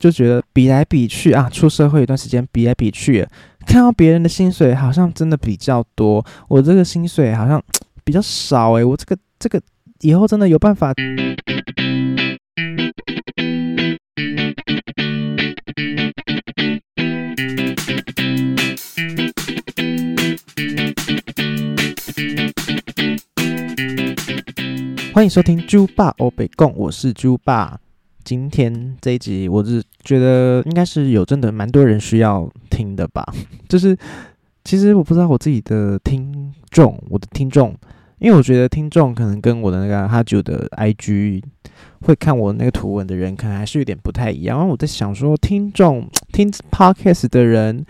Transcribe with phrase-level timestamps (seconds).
[0.00, 3.28] 就觉得比来比去啊，出社会一段时间比来比去，
[3.66, 7.62] 看到别人的薪水好像真的比较多，我这个薪水好像
[8.02, 9.60] 比较少诶，我这个这个
[10.00, 10.94] 以后真的有办法？
[25.12, 27.78] 欢迎收听猪爸欧北贡，我是猪爸。
[28.24, 33.24] 今天这一集，我是觉得应该是有真的蛮多人需要听的吧。
[33.68, 33.96] 就是
[34.64, 37.74] 其实我不知道我自己的听众，我的听众，
[38.18, 41.42] 因为我觉得听众可能跟我的那个哈九的 IG
[42.02, 44.58] 会看我那个图文的人，可能还是有点不太一样。
[44.58, 47.84] 然后我在想说，听众听 Podcast 的人，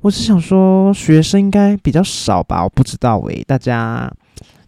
[0.00, 2.64] 我是想说学生应该比较少吧？
[2.64, 4.12] 我不知道诶，大家。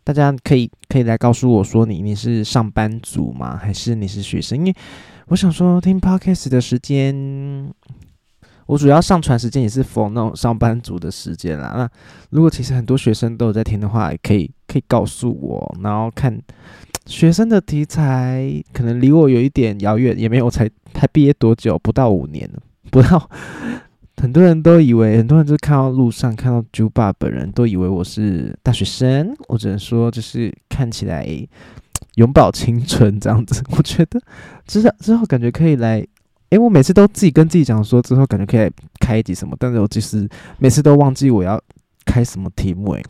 [0.03, 3.57] 大家可以可以来告诉我说你你是上班族吗？
[3.57, 4.59] 还是你是学生？
[4.59, 4.75] 因为
[5.27, 7.73] 我想说听 podcast 的时间，
[8.67, 11.75] 我主要上传时间也是 for 那种上班族的时间啦。
[11.77, 11.89] 那
[12.31, 15.77] 如果其实很多学生都有在听的话，也可以可以告诉我。
[15.83, 16.41] 然后看
[17.07, 22.49] 学生的题材，可能离我有一点遥远，也没有才才毕业多久，不到五年
[22.91, 23.31] 不到。
[24.21, 29.35] 很多人都以为，很多人就看到路上看到猪爸本人，都以为我是大学生。
[29.49, 31.27] 我只能说，就是看起来
[32.17, 33.63] 永葆青春这样子。
[33.71, 34.21] 我觉得
[34.67, 36.07] 之后之后感觉可以来，
[36.51, 41.59] 诶，我每次都自己跟自己讲说，之后感觉可以开一集什么，但是我其实每次都忘记我要
[42.05, 42.93] 开什么题目。
[42.93, 43.03] 诶，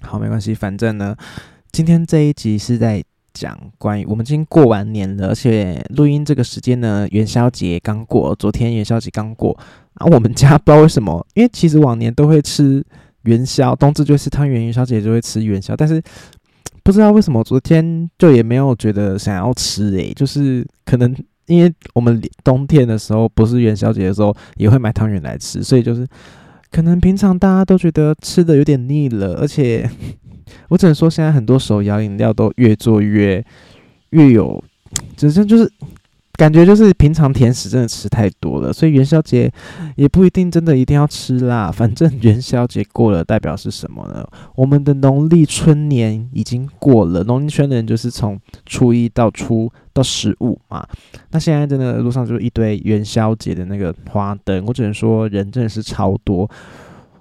[0.00, 1.14] 好，没关系，反正呢，
[1.70, 3.04] 今天这一集是在。
[3.36, 9.58] 讲关于我们今天过完年了，而且录音这个时间呢，元宵节刚过，昨天元宵节刚过
[9.94, 10.06] 啊。
[10.06, 12.84] 我们家不知道为什么，因为其实往年都会吃
[13.22, 16.02] 元宵，冬至就吃汤圆，元宵节就会吃元宵，但是
[16.82, 21.14] 不知道为什么昨天就也没有觉得想要吃诶，就是可能
[21.46, 26.06] 因为我们冬天的时候不是元宵节的时候也会买汤圆来吃，所以就是
[26.70, 29.88] 可能平常大家都觉得吃的有点腻了，而且。
[30.68, 33.42] 我只能说，现在很多手摇饮料都越做越
[34.10, 34.62] 越有，
[35.16, 35.68] 只是就是
[36.36, 39.50] 感觉就是平常甜食真的吃太多了，所以元宵节
[39.94, 41.70] 也不一定真的一定要吃啦。
[41.74, 44.26] 反正元宵节过了，代表是什么呢？
[44.56, 50.84] 我们的农历春年已经过了，农历春年就是从初一到初到十五嘛。
[51.30, 56.50] 那现在真的路上就一堆元宵节的那个花灯，我只能说人真的是超多。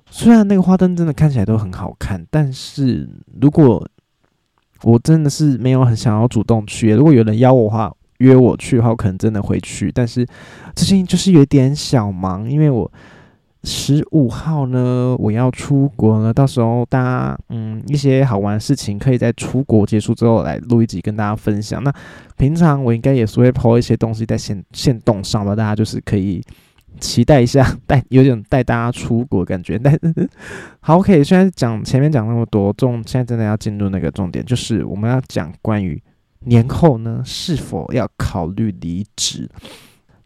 [0.10, 3.08] 虽然那个花灯真的看起来都很好看，但是
[3.40, 3.88] 如果
[4.84, 7.92] 我真的是没有很想要主动去，如果有人邀我话
[8.24, 9.92] 约我去的话，我可能真的会去。
[9.92, 10.26] 但是
[10.76, 12.92] 最近就是有点小忙，因为我
[13.64, 21.84] 十五号呢我要出国了，到时候大家嗯一些好玩的事情可以在出国结束之后来录一集跟大家分享。
[21.84, 21.94] 那
[22.38, 26.42] 平常我应该也是会抛一些东西在线线动上吧，大家就是可以。
[27.00, 30.30] 期待一下，带有点带大家出国感觉，但是
[30.80, 31.24] 好，OK。
[31.24, 36.00] 虽然讲前面讲那么多重，现在真的要进入那个重点，就是我们要讲关于
[36.46, 39.50] 年后呢是否要考虑离职。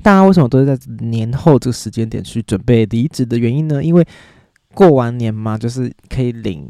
[0.04, 3.84] 大家为什么都是在年后这个时间点去准备离职的原因呢？
[3.84, 4.06] 因为
[4.74, 6.70] 过完年嘛，就是可以领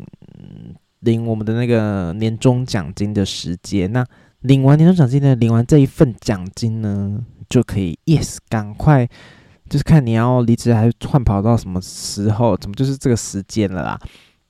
[1.02, 3.92] 领我们的那个年终奖金的时间。
[3.92, 4.06] 那
[4.42, 9.08] 领完年终奖金呢，领完这一份奖金呢，就可以 yes 赶快。
[9.70, 14.00] 就是看你要离职还是换跑到什么时候，怎么就是这个时间了啦？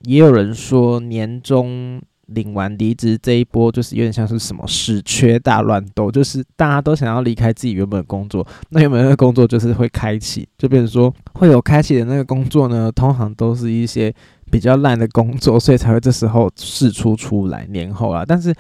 [0.04, 14.14] 也有人说年终领完离职这一波，就是有点像是什么屎缺大乱斗，就是大家都想要离开自己原本的工作，那原本那个工作就是会开启，就变成说会有开启的那个工作呢，通常都是一些
[14.52, 18.54] 比较烂的工作，所以才会这时候试出出来年后啊，但是。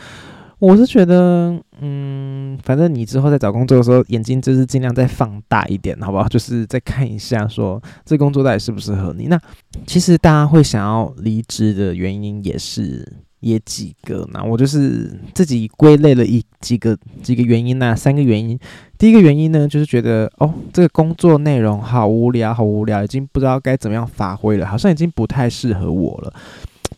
[0.60, 6.28] 我是觉得，嗯，反正你之后在找工作的时候，眼睛就是尽量再放大一点，好不好？
[6.28, 9.28] 就是再看一下，说这工作到底适不适合你。
[9.28, 9.40] 那
[9.86, 13.08] 其实大家会想要离职的原因也是
[13.40, 14.44] 也几个那。
[14.44, 18.58] 我就是自己归类了一几个几个原因那，三个原因。
[18.98, 26.34] 第一个原因呢，就是觉得哦，这个工作内容好无聊，好无聊，已经不知道该怎么样发挥了，好像已经不太适合我了。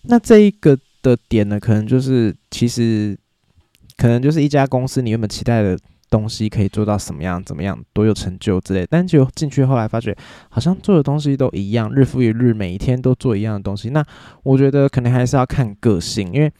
[0.03, 3.17] 那这一个的点呢，可能就是其实。
[3.97, 5.77] 可能就是一家公司，你原本期待的
[6.09, 10.15] 东西可以做到什么样、怎么样、多有成就之类，但就进去后来发觉，
[10.49, 13.89] 好像做的东西都一样，日复一日，每一天都做一样的东西。
[13.89, 14.03] 那
[14.43, 16.51] 我觉得可能还是要看个性，因为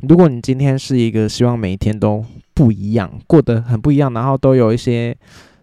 [0.00, 2.24] 如果你今天是一个希望每一天都
[2.54, 5.16] 不一样，过得很不一样，然后都有一些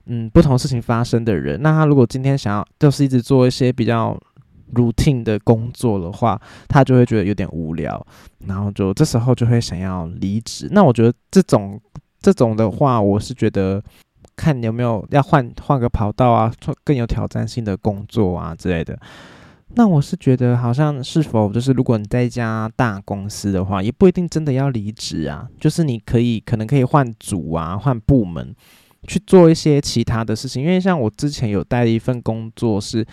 [0.06, 4.20] 嗯不同事情发生的人，那他如果今天想要就是一直做一些比较。
[4.74, 8.08] routine 的工作的话，他就会觉得有点无聊，
[8.48, 10.70] 然后就这时候就会想要离职。
[10.72, 11.78] 那我觉得这种
[12.22, 13.84] 这种的话，我是觉得
[14.36, 18.98] 看有没有要换换个跑道啊，做更有挑战性的工作啊之类的。
[19.76, 28.54] 那我是觉得，好像是否就是如果你在一家大公司的话，也不一定真的要离职啊，就是你可以可能可以换组啊，换部门
[29.08, 30.62] 去做一些其他的事情。
[30.62, 33.06] 因为像我之前有带的一份工作，是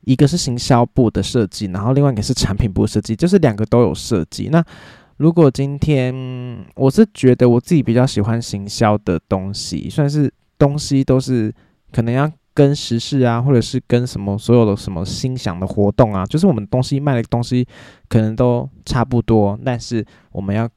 [0.00, 4.48] 一个是行销部的设计，然后另外一个是产品部设计，就是两个都有设计。
[4.50, 4.60] 那
[5.16, 6.14] 如果今天
[6.74, 11.52] 我是觉得我自己比较喜欢行销的东西，算是东西都是
[11.92, 12.30] 可能要。
[12.56, 17.66] 跟时事啊，或者是跟什么所有的什么心想的活动啊，就是我们东西卖的东西
[18.08, 20.70] 可能都差不多，但是我们要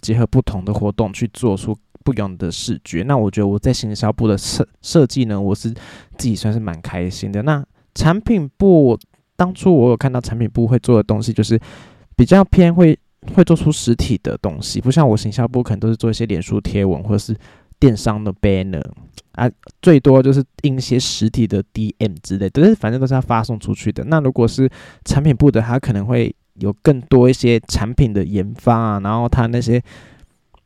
[0.00, 1.72] 结合不同的活动去做出
[2.02, 3.04] 不一样的视觉。
[3.04, 7.42] 那我觉得我在行销部的设设计呢，我是自己算是蛮开心的。
[7.42, 7.64] 那
[7.94, 8.98] 产品部
[9.36, 11.56] 当初我有看到产品部会做的东西，就是
[12.16, 12.98] 比较偏会
[13.34, 17.36] 会做出实体的东西，不像我行销部可能都是做一些脸书贴文或者是
[17.78, 18.82] 电商的 banner。
[19.32, 19.48] 啊，
[19.80, 24.02] 最多就是印一些实体的 DM 之类，但是反正都是要发送出去的。
[24.04, 24.68] 那如果是
[25.04, 29.80] 产品部的，他可能会有更多一些产品的研发啊，然后他那些，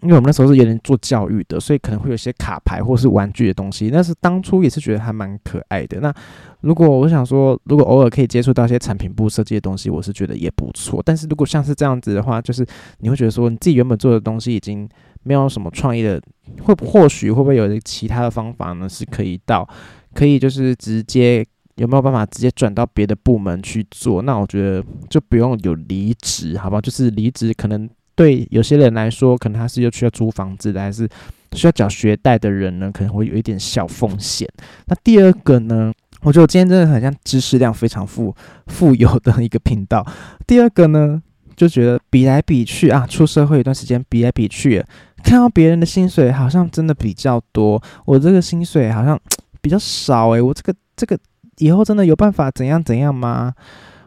[0.04, 3.90] 因为我们那时候是有点做教育的，所以可能会有些卡牌或是玩具的东西。
[3.90, 5.98] 但是当初也是觉得还蛮可爱的。
[6.00, 6.14] 那
[6.60, 11.02] 如果我想说，如果偶尔可以接触到一些产品部设计的东西，我是觉得也不错。
[11.04, 12.64] 但是如果像是这样子的话，就是
[12.98, 14.88] 你会觉得说，你自己原本做的东西已经。
[15.26, 16.20] 没有什么创意的，
[16.64, 18.86] 会或许会不会有其他的方法呢？
[18.86, 19.66] 是可以到，
[20.12, 21.42] 可以就是直接
[21.76, 24.20] 有没有办法直接转到别的部门去做？
[24.20, 26.80] 那我觉得就不用有离职，好不好？
[26.82, 31.08] 就是离职可能对有些人来说，可能他是又需要租房子的，还是
[31.52, 34.48] 需要缴学贷的人呢，可能会有一点小风险。
[34.86, 38.34] 那第二个呢，我觉得我今天真的很像知识量非常富
[38.66, 40.06] 富有的一个频道。
[40.46, 41.20] 第二个呢，
[41.56, 44.84] 就觉得比来比去啊，出社会一段时间，比来比去。
[45.22, 49.18] 看到别人的薪水好像真的比较多，我这个薪水好像
[49.62, 51.18] 比较少诶，我这个这个
[51.58, 53.54] 以后真的有办法怎样怎样吗？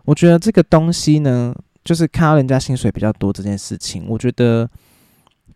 [0.05, 1.53] 我觉得这个东西呢，
[1.87, 4.69] 就是看到人家薪水比较多这件事情，我觉得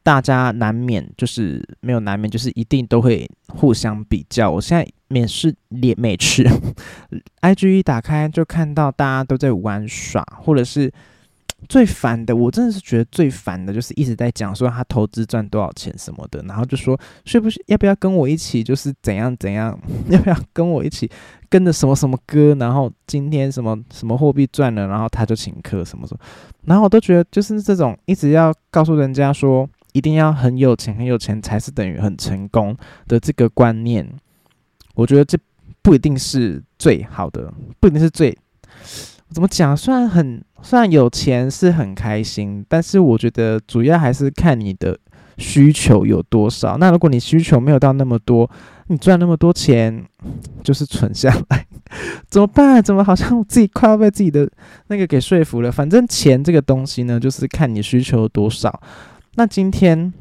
[0.01, 4.49] 大家难免就是没有难免，就是一定都会互相比较。
[4.49, 6.47] 我现在免试连美吃
[7.41, 10.89] ，IG 一打开就看到大家都在玩耍，或者是。
[11.69, 19.79] 最烦的，我真的是觉得最烦的，就是一直在讲说他投资赚多少钱什么的，然后就说是不是要不要跟我一起，就是怎样怎样，
[20.09, 21.09] 要不要跟我一起
[21.49, 26.19] 跟着什么什么歌，然后今天什么什么货币赚了，然后他就请客什么什么，
[26.65, 32.75] 然后我都觉得就是这种一直要告诉人家说一定要很有钱很有钱才是等于很成功
[33.07, 34.07] 的这个观念，
[34.95, 35.37] 我觉得这
[35.81, 38.37] 不一定是最好的，不一定是最。
[39.33, 39.75] 怎么讲？
[39.75, 44.97] 虽然很虽然有钱是很开心，但是我觉得主要还是看你的
[45.37, 46.77] 需求有多少。
[46.77, 48.49] 那如果你需求没有到那么多，
[48.87, 50.05] 你赚那么多钱
[50.63, 51.65] 就是存下来，
[52.29, 52.83] 怎么办？
[52.83, 54.49] 怎么好像我自己快要被自己的
[54.87, 55.71] 那个给说服了？
[55.71, 58.81] 反正钱这个东西呢，就是看你需求多少。
[59.35, 60.13] 那今天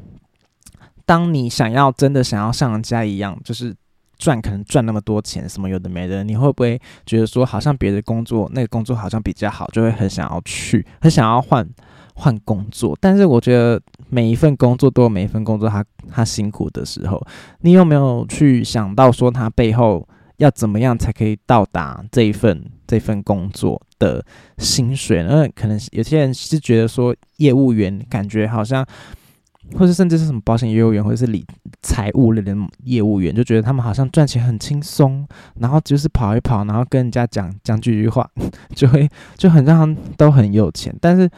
[1.05, 3.75] 当你想要真的想要像人家一样，就是。
[4.21, 11.67] 赚可能赚那么多钱，什么有的没的，你会不会觉得说好像别的工作那个工作好像比较好，就会很想要去，很想要换
[12.13, 12.95] 换工作？
[13.01, 17.19] 但是我觉得每一份工作都有每一份工作他他辛苦的时候，
[17.61, 20.07] 你有没有去想到说他背后
[20.37, 24.23] 要怎么样才可以到达这一份这份工作的
[24.59, 25.23] 薪水？
[25.23, 25.47] 呢？
[25.55, 28.85] 可能有些人是觉得说业务员感觉好像。
[29.77, 31.45] 或者甚至是什么保险业务员，或者是理
[31.81, 35.27] 财务类的业务员，就觉得他们好像赚钱很轻松，
[35.59, 38.29] 然后就是跑一跑，然后跟人家讲讲几句话，
[38.75, 40.95] 就会就很让他们都很有钱。
[41.01, 41.29] 但是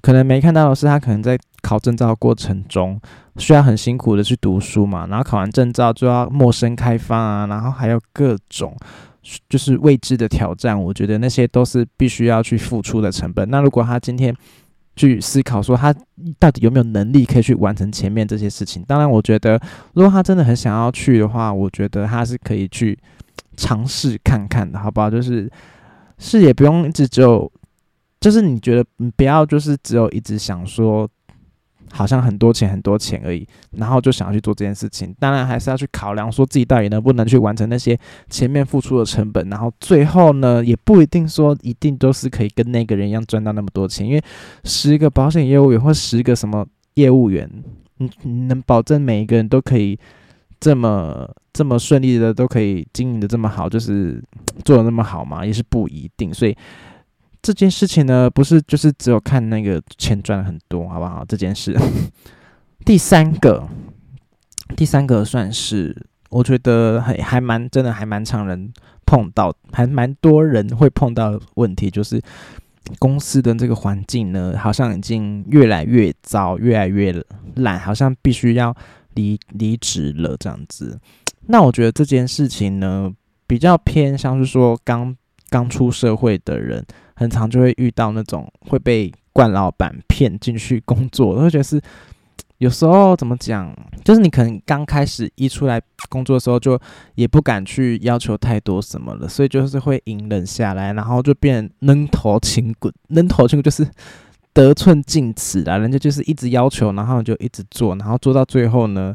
[0.00, 2.98] 可能没看到的是，他可能在考证照过程中
[3.36, 8.74] 需要很辛苦的去读书嘛，然后考完证照就要陌生开发啊，然后还有各种
[9.48, 10.82] 就是未知的挑战。
[10.82, 13.50] 我觉得那些都是必须要去付出的成本。
[13.50, 14.34] 那如果他今天，
[15.00, 15.94] 去思考说他
[16.38, 18.84] 到底有没有能力可以去完成前面这些事情。
[18.86, 19.60] 当然，我觉得
[19.94, 22.98] 如果他真的很想要去的话，我觉得他是可以去
[23.56, 25.10] 尝试看看的，好不好？
[25.10, 25.50] 就是
[26.18, 27.50] 是也不用一直只有，
[28.20, 31.08] 就是你觉得你不要就是只有一直想说。
[31.92, 35.14] 好像很多钱很多钱而已，然后就想要去做这件事情。
[35.18, 39.48] 当然还是要去考量，说自己到底能不能去完成那些前面付出的成本。
[39.48, 44.06] 然后最后呢，也不一定说一定都是可以跟那个人一样赚到那么多钱。
[44.06, 44.22] 因为
[44.64, 47.50] 十个保险业务员或十个什么业务员，
[48.22, 49.98] 你能保证每一个人都可以
[50.60, 54.22] 这么这么顺利的都可以经营的这么好，就是
[54.64, 55.44] 做的那么好吗？
[55.44, 56.32] 也是不一定。
[56.32, 56.56] 所以。
[57.42, 61.24] 这件事情呢，不是就是只有看那个钱赚很多，好不好？
[61.26, 61.74] 这件事，
[62.84, 63.66] 第三个，
[64.76, 68.72] 第三个算是我觉得还还蛮真的，还蛮常人
[69.06, 72.20] 碰到，还蛮多人会碰到问题，就是
[72.98, 77.14] 公司的这个环境呢，好像已经越来越糟，越来越
[77.56, 78.74] 烂，好像必须要
[79.14, 80.98] 离离职了这样子。
[81.46, 83.10] 那我觉得这件事情呢，
[83.46, 85.16] 比较偏像是说刚
[85.48, 86.84] 刚出社会的人，
[87.20, 91.78] 很常就会遇到那种会被惯老板骗进去工作，我 会觉得是。
[92.56, 93.74] 有时候怎么讲，
[94.04, 96.78] 就是你可能刚开始一出来工作的时候，就
[97.14, 103.88] 也不敢去要求太多什么了，所以就是会隐忍下来，然后就变扔头轻滚，扔头轻滚就是
[104.52, 105.78] 得寸进尺啦。
[105.78, 109.14] 人家就是一直要求，然后就一直做，然后做到最后呢，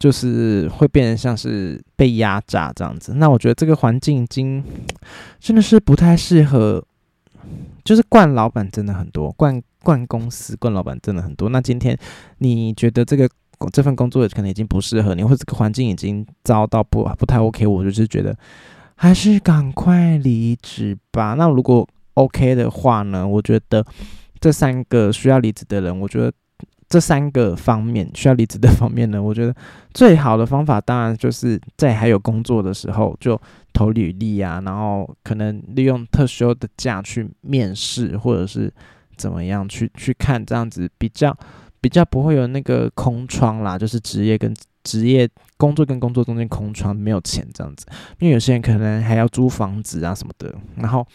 [0.00, 3.14] 就是会变得像是被压榨这样子。
[3.14, 4.64] 那我觉得这个环境已经
[5.38, 6.84] 真的是不太适合。
[7.84, 11.48] 就是惯老板真的很多，惯惯公司、惯老板真的很多。
[11.48, 11.96] 那今天
[12.38, 13.28] 你觉得这个
[13.72, 18.36] 这份工作可能已经不适合你，或者这个环境已经遭到不不太 OK，我就是觉得
[18.94, 21.34] 还是赶快离职吧。
[21.34, 23.26] 那如果 OK 的话呢？
[23.26, 23.84] 我觉得
[24.40, 26.32] 这三个需要离职的人，我觉得。
[26.88, 29.54] 这三个方面需要离职的方面呢， 我觉得
[29.92, 33.40] 最好的方法当然就是在还有工作的时候就
[33.72, 38.72] 投履历啊，然后可能利用特休的假去面试，或者是
[39.16, 41.36] 怎么样去去看这样子比较
[41.80, 47.86] 比较不会有那个空窗啦，就是职业跟职业工作跟工作中间空窗没有钱这样子，
[48.20, 50.54] 因为有些人可能还要租房子啊什么的。
[50.76, 51.06] 然后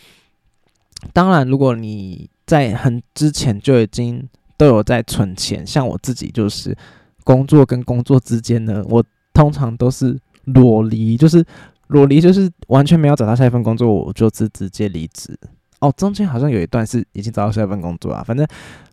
[1.13, 4.27] 当然如果你在很之前就已经
[4.59, 6.75] 都有在存钱，像我自己就是
[7.23, 9.01] 工作跟工作之间呢，我
[9.33, 11.41] 通常都是裸离，就是
[11.87, 15.33] 裸离，就是完全没有找到下一份工作，我就是直接离职。
[15.79, 18.45] 哦，中间好像有一段是已经找到下一份工作啊，反正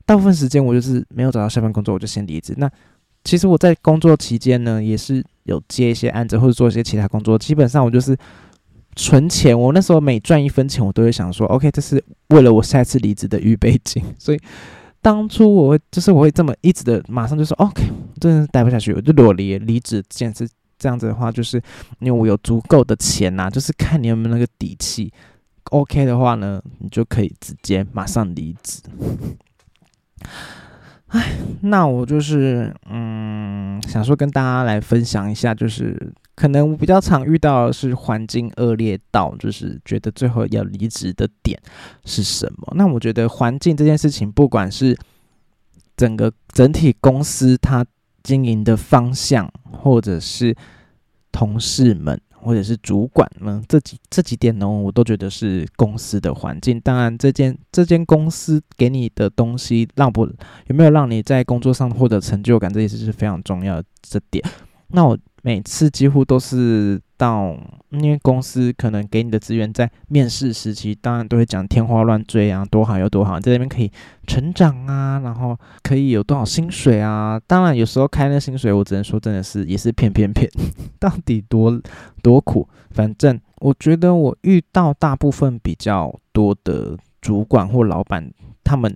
[0.04, 2.54] 大部分时间我就是没有找到下一份工作，我就先离职。
[2.58, 2.70] 那
[3.24, 8.16] 其实我在工作期间呢，也是有接一些案子或者做一些其他工作，基本上我就是
[8.94, 9.58] 存钱。
[9.58, 14.38] 我那时候每赚一分钱，我都会想说，OK，这是为了我下一次离职的预备金，所以。
[15.06, 17.88] 当初我会就是我会这么一直的，马上就说 OK，
[18.20, 20.02] 真的待不下去，我就裸离离职。
[20.08, 21.62] 这件事这样子的话，就是
[22.00, 25.12] 因为我有足够的钱呐，就是看你有没有那个底气。
[25.70, 28.82] OK 的话呢，你就可以直接马上离职。
[31.06, 36.12] 哎，那我就是嗯，想说跟大家来分享一下，就是。
[36.36, 41.58] 可能我比较常遇到的是环境恶劣到，就是觉得最后要离职的点
[42.04, 42.74] 是什么？
[42.76, 44.96] 那我觉得环境这件事情，不管是
[45.96, 47.84] 整个整体公司它
[48.22, 50.54] 经营的方向，或者是
[51.32, 56.78] 同事们，或者是主管们，这几这几点呢，我都觉得是公司的环境。
[56.80, 60.26] 当然，这间这间公司给你的东西，让不
[60.66, 64.44] 有没有让你在工作上获得成就感，这件事是非常重要的这点。
[64.88, 65.16] 那我。
[65.42, 67.56] 每次几乎都是到，
[67.90, 73.88] 因为公司可能给你的资源在面试时期，当然都会讲天花乱坠啊，多好有多好，在那边可以
[74.26, 77.40] 成长啊，然后可以有多少薪水啊。
[77.46, 80.50] 当然有时候开那薪水，我只能说真的是也是骗骗骗，
[80.98, 81.80] 到底多
[82.20, 82.68] 多苦。
[82.90, 88.28] 反正我觉得我遇到大部分比较多的主管或老板，
[88.64, 88.92] 他们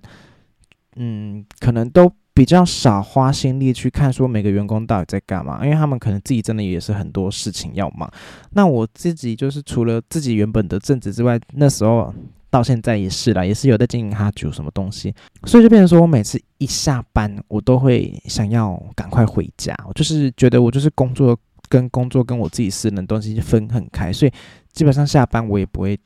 [0.97, 2.11] 嗯，可能都。
[2.33, 8.09] 比较少花心力去看说每个员工到底在干嘛，因为他们可能自己真的也是很多事情要忙。
[8.51, 12.13] 那我自己就是除了自己原本的正职之外，那时候
[12.49, 15.13] 到现在也是啦，也是有在经营哈酒什么东西，
[15.45, 19.77] 所以就变成说我每次一下班，我都会想要赶快回家。
[19.87, 24.31] 我就是觉得我就是工作跟工作跟我自己私人的东西分很开，所以
[24.71, 25.99] 基本上下班我也不会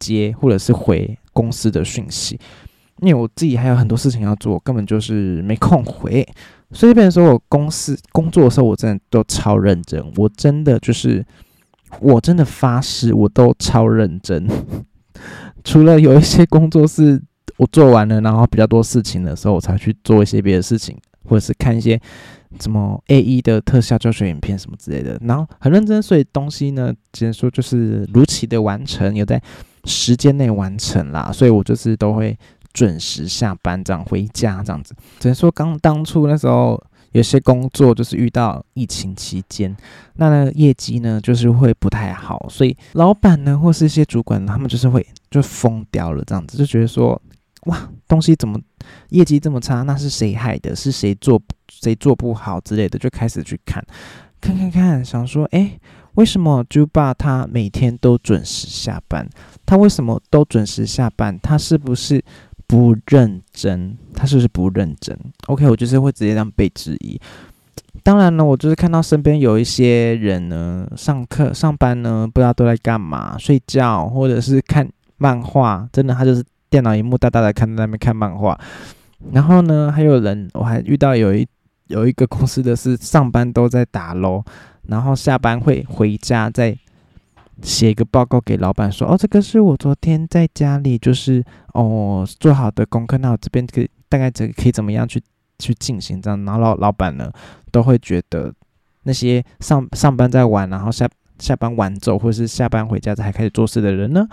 [0.00, 2.38] 接或者是回公司的讯息。
[3.00, 6.26] 因为我自己还有很多事情要做，根本就是没空回，
[6.72, 10.04] 所以变成说我公司工作的时候，我真的都超认真。
[10.16, 11.24] 我真的就是，
[12.00, 14.48] 我真的发誓，我都超认真。
[15.62, 17.22] 除了有一些工作是
[17.56, 22.00] 我做完了，然后比较多事情的时候，我才去做一些别的事情，或者是看一些
[22.58, 25.16] 什么 A E 的特效教学影片什么之类的。
[25.22, 29.40] 然后很认真，所以东西呢，只能说就是如期的完成，有在
[29.84, 31.30] 时间内完成啦。
[31.32, 32.36] 所以我就是都会。
[32.78, 34.94] 准时下班，这样回家，这样子。
[35.18, 36.80] 只能说刚当初那时候，
[37.10, 39.76] 有些工作就是遇到疫情期间，
[40.14, 47.20] 那呢业绩呢就是会不太好，所以老板呢或是一些主管，他们就是会就疯掉了，这样子就觉得说，
[47.62, 48.56] 哇，东西怎么
[49.08, 49.82] 业绩这么差？
[49.82, 50.76] 那是谁害的？
[50.76, 52.96] 是谁做谁做不好之类的？
[52.96, 53.84] 就开始去看，
[54.40, 55.80] 看看看，想说，哎，
[56.14, 59.28] 为什么猪爸他每天都准时下班？
[59.66, 61.36] 他为什么都准时下班？
[61.42, 62.24] 他是不是？
[62.68, 67.18] 不认真，他是不是不认真？OK，我就是会直接这样被质疑。
[68.04, 78.58] 当然呢，我就是看到身边有一些人呢，上课上班呢，不知道都在干嘛，睡觉或者是看漫画，真的他就是电脑荧幕大大的看在那边看漫画。
[79.32, 81.46] 然后呢，还有人我还遇到有一
[81.86, 84.44] 有一个公司的是上班都在打喽，
[84.86, 86.76] 然后下班会回家再
[87.62, 95.22] 写一个报告给老板说，哦，这个是我昨天在家里就是哦做好的功课，那我这边可以大概这可以怎么样去
[95.58, 97.30] 去进行这样，然后老老板呢
[97.70, 98.52] 都会觉得
[99.02, 104.26] 那些上上班在玩，然后下下班晚走或者是下班回家才开始做事的人呢，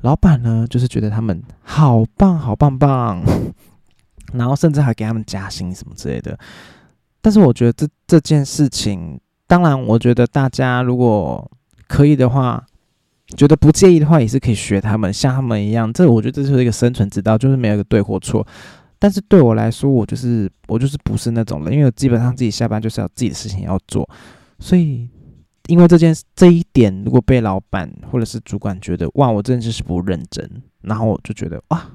[0.00, 3.22] 老板呢就是觉得他们好棒好棒棒。
[4.32, 6.36] 然后甚至还给他们加薪什么之类的，
[7.20, 11.48] 但是我觉得这这件事情，当然我觉得大家如果
[11.88, 12.64] 可以的话，
[13.36, 15.92] 觉得不介意的话，也是可以学他们，像他们一样。
[15.92, 18.46] 这我觉得这就是一个生存之道，就是没有一个对或错。
[18.98, 24.08] 但是对我来说，我就是我就是不是那种人，因为我基本上自己下班就是要自己的事情要做，
[24.58, 25.08] 所以
[25.66, 30.48] 因为这件这一点，如果被老板或者是主管觉得哇，我真的就是不认真，
[30.82, 31.86] 然后我就觉得哇。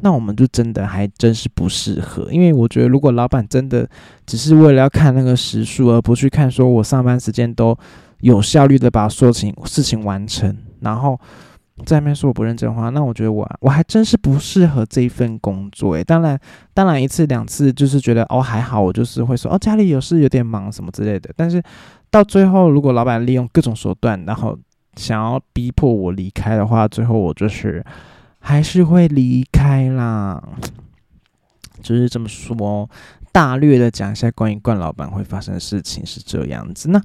[0.00, 3.88] 那我们就真的还真是不适合，因为我觉得如果老板真的
[4.24, 7.76] 只是为了要看那个时数，而不去看说我上班时间都
[8.20, 11.18] 有效率的把所情事情完成，然后
[11.86, 15.94] 在那边说我不认真的话，那我觉得我我还真是不适合这一份工作。
[15.94, 16.38] 诶，当然，
[16.74, 21.30] 当然一次两次就是觉得哦还好，我就是会说哦家里有事有点忙什么之类的。
[21.36, 21.62] 但是
[22.10, 24.58] 到最后，如果老板利用各种手段，然后
[24.96, 27.84] 想要逼迫我离开的话，最后我就是。
[28.40, 30.40] 还是会离开啦，
[31.82, 32.88] 就是这么说。
[33.32, 36.88] 大略的讲一下关于冠老板会发生的事情是这样子。
[36.88, 37.02] 那，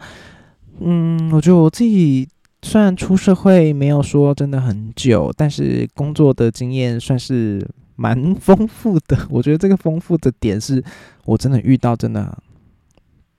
[0.80, 2.28] 嗯，我觉得我自己
[2.62, 7.66] 虽然出社会没有说真的很久，但是工作的经验算是
[7.96, 9.18] 蛮 丰富的。
[9.30, 10.84] 我觉得这个丰富的点是
[11.26, 12.38] 我真的遇到真的。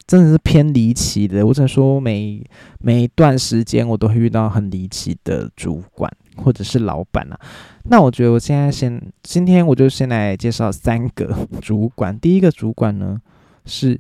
[0.07, 2.45] 真的是偏离奇的，我只能说每
[2.79, 7.41] 每一段时间我都会遇到很离奇的主管或者是老板啊。
[7.85, 12.21] 那我觉得我现在先今天我就先来介绍三个 主管。
[12.21, 13.19] 第一个主管呢
[13.65, 13.99] 是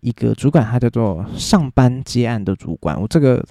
[0.00, 3.00] 一个主管，他叫做上班接案的主管。
[3.00, 3.44] 我这个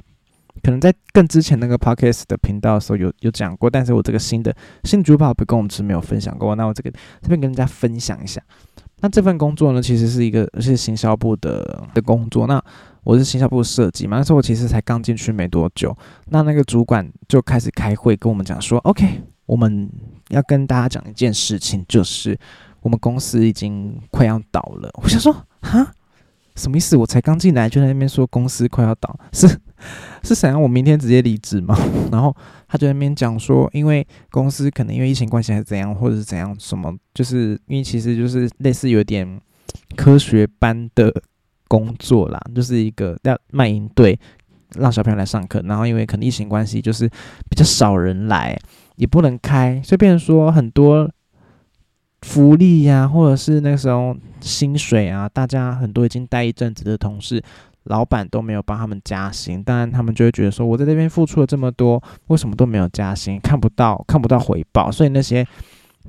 [0.63, 6.55] 可能在更之前那个 podcast 的频道的时候有有讲过，但是我这个新的新主管不跟我们是没有分享过。
[6.55, 8.41] 那我这个这边跟大家分享一下。
[9.01, 12.47] 那这份工作呢，其实是一个是行销部的的工作。
[12.47, 12.63] 那
[13.03, 15.95] 我是行销部设计嘛，那时候我其实才刚进去没多久。
[16.29, 19.87] 那那个主管就开始开会跟我们讲说：“OK，我们
[20.29, 22.39] 要跟大家讲一件事情，就是
[22.81, 25.31] 我们公司已经快要倒了。”我想说
[25.61, 25.91] ：“哈，
[26.55, 26.97] 什么意思？
[26.97, 29.47] 我才刚进来就在那边说公司快要倒，是
[30.23, 31.77] 是想要我明天直接离职吗？”
[32.11, 32.35] 然后。
[32.67, 39.39] 他就在那边讲说，因为公司可能因为疫情关系还是怎样，或者是怎样，什么，就是因为其实就是类似有点
[39.95, 41.13] 科学班的
[41.67, 44.19] 工作啦，就是一个要卖淫队，
[44.77, 47.07] 让小朋友来上课，然后因为可能疫情关系，就是
[47.49, 48.59] 比较少人来，
[48.95, 51.09] 也不能开，所以变成说很多
[52.25, 57.41] 福利呀，或者是那个时候薪水啊，大家很多已经待一阵子的同事。
[57.83, 63.39] 老板都没有帮他们加薪，当然他们就会觉得说，我在这边付出了这么多，为什么都没有加薪？
[63.45, 65.45] 看不到看不到回报，所以那些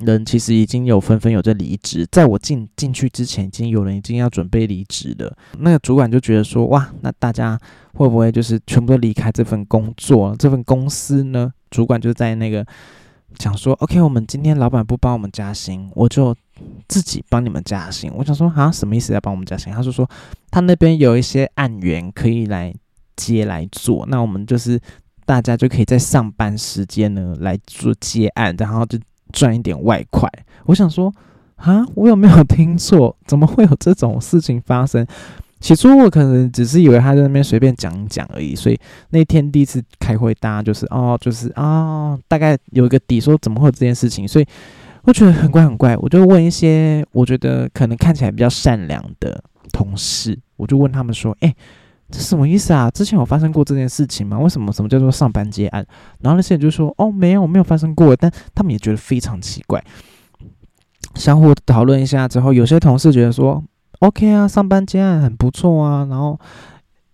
[0.01, 2.09] 人其实已经有纷纷有在离职。
[2.11, 5.37] 在我进进去之前，已经有人已经要准备离职了。
[5.59, 7.61] 那个主管就觉得说，哇，那大家
[7.93, 11.53] 会不会就是全部都离开这份工作，这份公司呢？
[11.69, 12.67] 主管就在那个
[13.39, 16.37] 讲说，OK，我们今天老板不帮我们加薪，我就。
[16.89, 19.71] 自己帮你们加薪，我想说啊，什么意思要帮我们加薪？
[19.71, 20.09] 他就说
[20.51, 22.75] 他那边有一些案源可以来
[23.15, 24.81] 接来做，那我们就是
[25.27, 28.99] 大家就可以在上班时间呢来做接案，然后就
[29.35, 30.27] 赚一点外快。
[30.65, 31.13] 我想说
[31.57, 33.15] 啊，我有没有听错？
[33.27, 35.07] 怎么会有这种事情发生？
[35.61, 38.79] 起初我可能只是以为他在那边随便讲讲而已，所以
[39.11, 44.47] 那天第一次开会，大家就是哦，就是啊，大概有一个底，说怎么会有这件事情，所以。
[45.07, 49.41] 我觉得很怪很怪，我就问一些我觉得可能看起来比较善良的
[49.73, 51.55] 同事，我就问他们说：“哎，
[52.11, 52.91] 这什么意思啊？
[52.91, 54.37] 之前有发生过这件事情吗？
[54.37, 55.87] 为什么什么叫做上班接案？”
[56.19, 59.81] 然后那些人就说：“哦，没有，我没有发生过。”但他们也觉得非常奇怪。
[61.15, 63.63] 相互讨论一下之后，有些同事觉得说
[64.01, 66.39] ：“OK 啊，上班接案很不错啊。”然后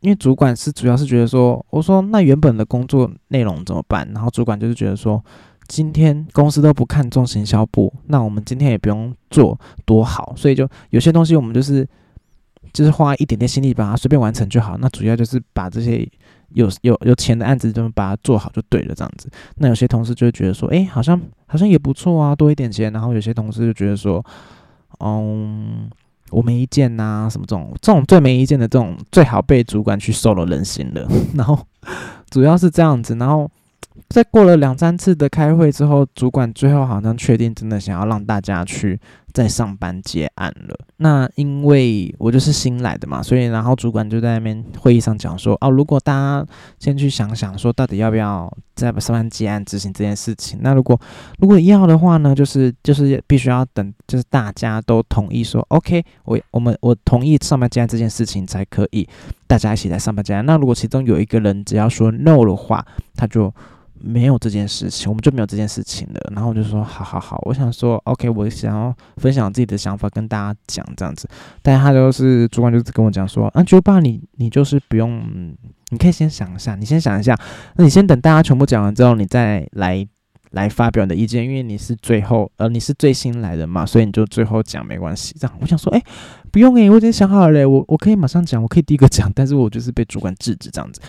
[0.00, 5.22] 因为主管是主要是觉得说：“我说那原本的工作内容怎么办？”然后主管就是觉得说。
[5.68, 11.88] 今天公司都不看重行销部，那我们今天也不用做多好，所以就有些东西我们就是
[12.74, 14.76] 就是花一点点心力把它随便完成就好。
[14.76, 16.06] 那主要就是把这些
[16.50, 19.30] 有有有钱的案子就把它做好就对了，这样子。
[19.56, 22.92] 那有些同事就会觉得说，哎，好像好像也不错啊，多一点钱。
[22.92, 24.22] 然后有些同事就觉得说，
[24.98, 25.88] 嗯，
[26.32, 31.06] 我没意见呐，什么这种这种最没意见的这种，最好被主管去收了人心了。
[31.34, 31.58] 然后
[32.30, 33.50] 主要是这样子，然后。
[34.08, 38.98] 在过了两三次的开会之后，主管最后好像确定真的想要让大家去
[39.32, 40.78] 在上班结案了。
[40.98, 46.46] 那因为我就是新来的嘛，所以然后主管就在那边会议上讲说：哦，如果大家
[46.78, 50.58] 先去想想说，到底要不要在上班结案执行这件事情？
[50.62, 51.00] 那如果
[51.38, 59.08] 如果要的话呢，就是就是必须要等，就是大家都同意说 OK，我我们我同意上班结案这件事情才可以
[59.46, 60.44] 大家一起来上班结案。
[60.46, 63.52] 那如果其中有一个人只要说 No 的话，他就。
[64.04, 66.20] 没有这件事情，我们就没有这件事情了。
[66.34, 71.28] 然后我就说，好好好，我想说，OK，我想要分享自己的想法跟大家讲这样子。
[71.62, 75.22] 但他就是主管，就是跟我讲说，啊，九爸，你你就是不用，
[75.90, 77.38] 你可以先想一下，你先想一下，
[77.76, 80.06] 那你先等大家全部讲完之后，你再来
[80.50, 85.34] 来发表你的意见，因为你是最后，呃，你是最新来的嘛，所以你就最后讲没关系。
[85.38, 86.02] 这样，我想说，哎，
[86.50, 91.00] 不用诶，我已经想好了嘞，我我可以马上讲，我可以第一个讲，但是我就是被主管制止这样子。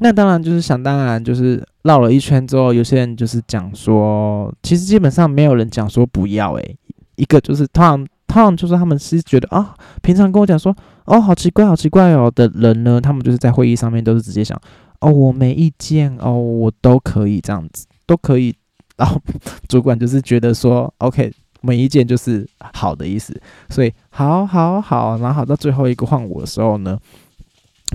[0.00, 6.76] 那当然就是想当然，就是绕了一圈之后，有些人就是讲说，其实基本上没有人讲说不要诶，
[7.16, 14.58] 一个就是通常通常就是他们是觉得啊，平常跟我讲说哦，好奇怪，好奇怪哦的人呢，他们就是在会议上面都是直接想
[15.00, 18.54] 哦，我没意见哦，我都可以这样子，都可以。
[18.96, 19.20] 然后
[19.68, 26.98] 主管就是觉得说，OK，没意见就是好的意思，所以好好好，然后到最后一个换我的时候呢。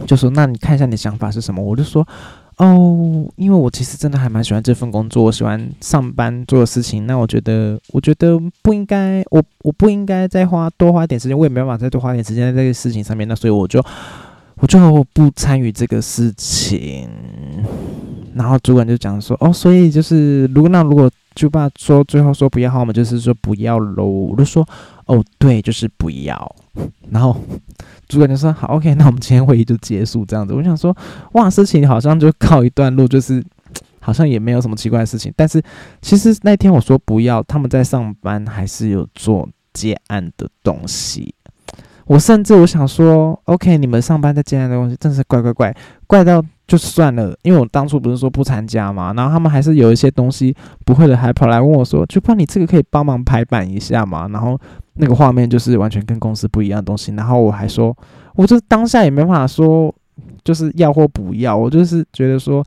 [0.06, 1.64] 就说，那你看一下你的想法是什么？
[1.64, 2.06] 我就说，
[2.58, 7.06] 哦，因为我其实真的还蛮喜欢这份工作，我喜欢上班做的事情。
[7.08, 13.28] 那我觉得，我觉得不应该，我我不应该再花多花点时间，我也没办法再多花点时间在这个事情上面。
[13.28, 13.84] 那所以我就，
[14.56, 17.10] 我就不参与这个事情。
[18.34, 24.06] 然后主管就讲说，哦，所以就是如果那如果就爸说最后说不要，我们就是说不要喽。
[24.06, 24.68] 我就说，
[25.06, 26.56] 哦，对，就是不要。
[27.10, 27.36] 然后。
[28.08, 30.96] 主管就说：“好，OK，那我们今天会议就结束这样子。”我想说，
[31.32, 33.44] 哇，事情好像就告一段落，就是
[34.00, 35.34] 好像也没有什么奇怪的事情。
[35.36, 35.60] 但是
[36.04, 41.34] 其实那天我说不要，他们在上班还是有做结案的东西。
[42.06, 47.36] 我甚至我想说，OK，你们上班在接案的东西真是怪怪怪，怪到就算了。
[47.42, 54.62] 因为我当初不是说不参加嘛，然后他们还是有一些东西不会的，还跑来问我说：“就怕你这个可以帮忙排版一下嘛？”然后。
[54.96, 57.96] 那个画面就是完全跟公司不一样的东西，然后我还说，
[58.36, 59.94] 我就当下也没办法说，
[60.44, 62.66] 就是要或不要，我就是觉得说，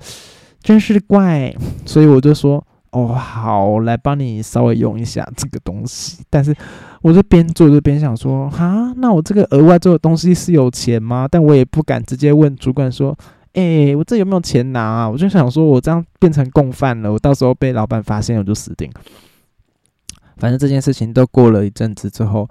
[0.63, 1.55] 真是怪，
[1.87, 6.55] 所以我就说，哦，好，来帮你稍微用一下这个东西，但是
[7.03, 11.27] 我就边做就边想说，啊，那我这个额外做的东西是有钱吗？
[11.31, 13.17] 但我也不敢直接问主管说，
[13.55, 15.09] 哎，我这有没有钱拿啊？
[15.09, 19.01] 我就想说，我这样变成共犯了，我到时候被老板发现，我就死定了。
[20.39, 22.49] 反正这件事情都过了一阵子之后，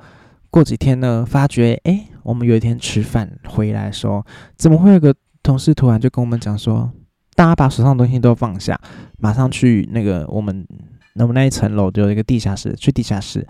[0.51, 4.25] 过几天呢，发觉哎，我们有一天吃饭回来说，
[4.57, 6.91] 怎么会有个同事突然就跟我们讲说，
[7.33, 8.77] 大家把手上的东西都放下，
[9.19, 10.67] 马上去那个我们
[11.15, 13.47] 我们那一层楼就有一个地下室，去地下室。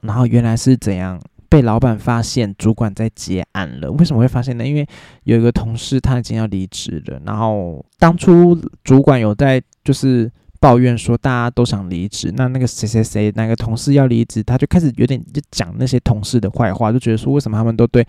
[0.00, 3.88] 然后原来是怎样被老板发现主管在结案了？
[3.92, 4.66] 为什么会发现呢？
[4.66, 4.84] 因为
[5.22, 10.28] 有一个同事他已经要离职了，然后当初主管有在就是。
[10.60, 18.04] 抱怨说大家都想离职，那那个谁谁谁哪个同事要离职，他就开始有点就讲那些同事的坏话，就觉得说为什么他们都对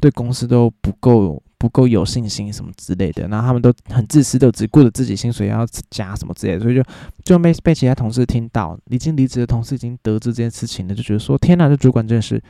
[0.00, 6.82] 对公司都不够不够有信心什么之类的，然后他们都很自私，都只顾着自己薪水要加什么之类的，所以就
[7.24, 12.42] 就被被其他同事听到，已经离职的同事已经得知这件事情了，就觉得说天哪，这主管真的是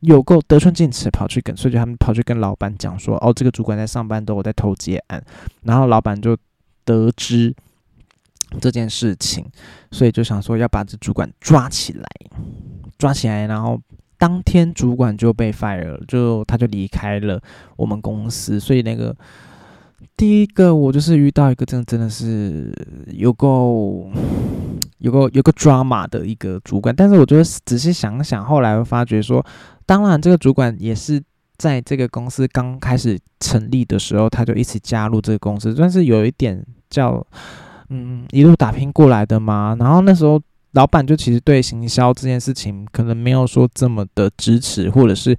[0.00, 5.24] 有够得寸进尺，跑去跟，所以就他们跑去跟老板讲说，哦，这个主管在上班都我在偷接案，
[5.62, 6.36] 然后老板就
[6.84, 7.54] 得知。
[8.60, 9.44] 这件事情，
[9.90, 12.04] 所以就想说要把这主管抓起来，
[12.96, 13.78] 抓起来，然后
[14.16, 17.40] 当天主管就被 fire 了，就他就离开了
[17.76, 18.58] 我们公司。
[18.58, 19.14] 所以那个
[20.16, 22.72] 第一个，我就是遇到一个真的真的是
[23.12, 24.10] 有够
[24.98, 26.94] 有个有个 drama 的一个主管。
[26.96, 29.44] 但是我觉得仔细想想，后来会发觉说，
[29.84, 31.22] 当然这个主管也是
[31.58, 37.24] 在这个公司刚开始成立的时候，他就一起加入这个公司，但是有一点叫。
[37.90, 39.76] 嗯，一路打拼过来的嘛。
[39.78, 40.40] 然后那时候
[40.72, 45.36] 老板就其实对行销这件事情可能没有说这么的支持，或者是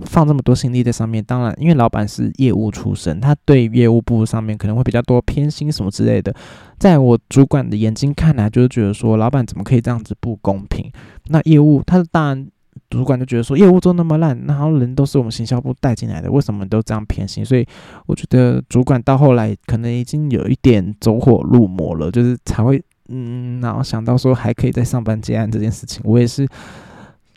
[0.00, 1.22] 放这么多心力在上面。
[1.24, 6.34] 当然，因为老板是业务出身，他对业务部上面可能会比较多偏心什么之类的。
[6.78, 10.90] 在我主管的眼睛看来，就是觉得说老板怎么可以这样子不公平？
[11.28, 12.48] 那业务他当然。
[12.92, 17.42] 主管就觉得说业务做那么烂，然后人都是我们行销部带进来的，为什么都这样偏心？
[17.42, 17.66] 所以
[18.04, 26.02] 我觉得主管到后来可能已经有一点走火入魔了，就是才会嗯，然后想到说还可以在上班接案这件事情。
[26.04, 26.46] 我也是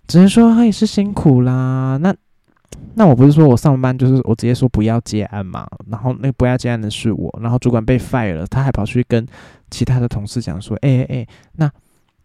[0.07, 1.97] 只能说他也是辛苦啦。
[2.01, 2.13] 那
[2.95, 9.25] 那我不是说我上班就是我直接说不要接案嘛，然后那不要接案的是我，然后主管被 fire 了，他还跑去跟
[9.71, 11.71] 其他的同事讲说，哎哎哎，那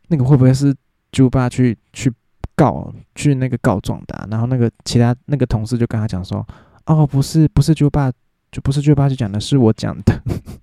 [0.08, 0.74] 那个会不会是
[1.12, 2.12] 猪爸去去
[2.60, 4.28] 告去那个告状的？
[4.30, 6.46] 然后那个其他那个同事就跟他讲说，
[6.84, 8.12] 哦，不是不是就爸，
[8.52, 10.20] 就不是就爸去讲的，是我讲的。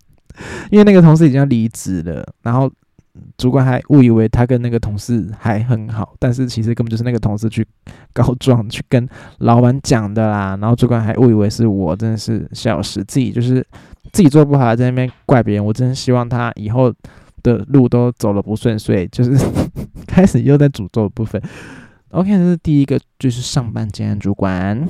[0.70, 2.72] 因为那个同事已经要离职了，然后
[3.36, 7.66] 主管还误以为他跟那个同事还很好，但是其实根本就是那个同事去
[8.14, 10.56] 告状去跟老板讲的啦。
[10.62, 13.66] 然后主管还误以为是我，真的是笑死自己，就是
[14.14, 15.66] 自己做不好在那边怪别人。
[15.66, 16.94] 我真的希望他以后
[17.42, 19.36] 的路都走了不顺遂，就是
[20.06, 21.42] 开始又在诅咒的部分。
[22.12, 24.88] OK，这是第一个，就是上班兼主管。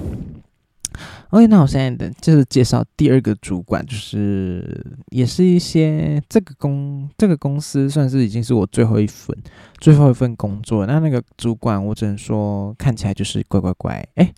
[1.29, 9.35] OK，那我现在就是介绍第二个主管，就是也是一些这个公这个公司算是已经是我最后一份
[9.79, 10.85] 最后一份工作。
[10.85, 14.03] 那那个主管，我只能说看起来就是乖乖乖。
[14.15, 14.33] 哎，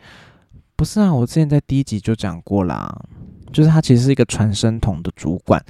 [0.76, 2.94] 不是啊，我之前在第一集就讲过啦，
[3.54, 5.64] 就是他其实是一个传声筒的主管。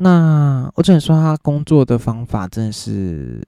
[0.00, 3.40] 那我只能说他工作的方法真的是，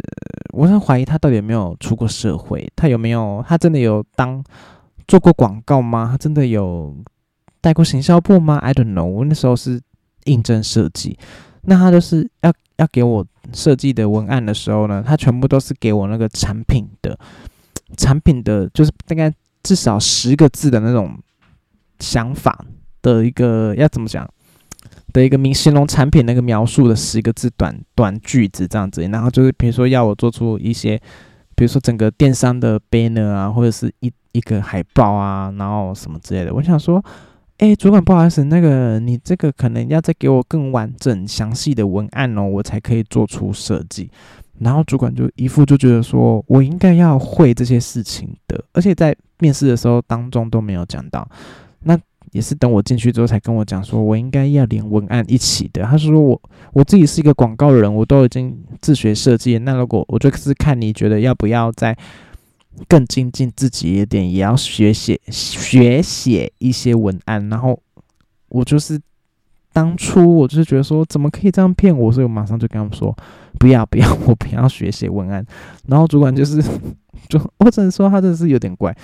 [0.53, 4.45] 我很怀疑他到底有没有出过社会，他有没有他真的有当。
[5.09, 6.07] 做过广告吗？
[6.13, 6.97] 他真的有
[7.61, 9.05] 带过行销部吗？I don't know。
[9.05, 9.81] 我那时候是
[10.23, 11.19] 应征设计，
[11.63, 17.19] 那他就是要要给我设计的文案的时候呢，他全部都是给我那个产品的
[17.97, 19.35] 产品的，就是大概
[19.65, 21.19] 至少十个字的那种
[21.99, 22.65] 想法
[23.03, 24.25] 的一个要怎么讲
[25.13, 30.97] 的一个名形容产品那个描述的十个字短短句子这样子，然后就是比如说要我做出一些，
[31.55, 34.13] 比如说整个电商的 banner 啊，或者是一。
[34.33, 37.05] 一个海报啊，然后什么之类的，我想说，
[37.59, 44.09] 哎，主管不好意思，那个你这个可能要再给我更完整、详细的文案哦，我才可以做出设计。
[44.61, 51.29] 然后主管就一副就觉得说我应该要会这些事情的，而且在面试的时候当中都没有讲到。
[51.81, 51.99] 那
[52.33, 55.83] 也是等我进去之后才跟我讲说，我应该要连文案一起的。
[55.85, 56.41] 他说我
[56.73, 61.97] 我自己是一个广告人，我都已经自学设计，那如果我就是看你觉得要不要再。
[62.89, 67.47] 更精进自己一点，也要学写学写一些文案。
[67.49, 67.79] 然后
[68.49, 68.99] 我就是
[69.73, 72.11] 当初我就是觉得说，怎么可以这样骗我？
[72.13, 73.15] 所以我马上就跟他们说，
[73.59, 75.45] 不要不要，我不要学写文案。
[75.89, 76.63] 然后主管就是
[77.29, 78.97] 就我只能说他真的是有点怪。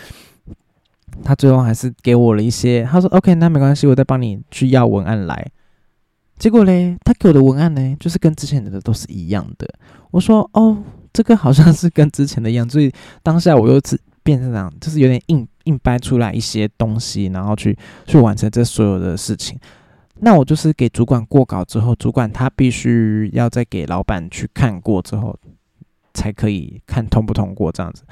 [1.24, 5.46] 他最后还是给我了一些，他说 OK，那没关系，我再帮你去要文案来。
[6.38, 9.68] 结果嘞，他给我的文案呢，就是跟之前的都是一样的。
[10.10, 10.82] 我说哦。
[11.12, 17.74] 这个好像是跟之前的一样，所以当下我又是变成这样，就是有点硬硬掰出来一些东西，然后去
[18.04, 19.58] 去完成这所有的事情。
[20.20, 25.34] 那我就是给主管过稿之后，主管他必须要再给老板去看过之后，
[26.12, 28.02] 才可以看通不通过这样子。